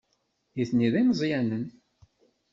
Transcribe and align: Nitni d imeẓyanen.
Nitni 0.55 0.89
d 0.93 0.95
imeẓyanen. 1.01 1.65